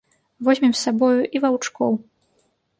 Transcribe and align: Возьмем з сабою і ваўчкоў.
Возьмем 0.45 0.73
з 0.77 0.79
сабою 0.85 1.21
і 1.39 1.43
ваўчкоў. 1.45 1.93